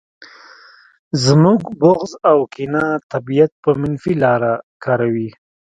[1.25, 5.29] زموږ بغض او کینه طبیعت په منفي لاره کاروي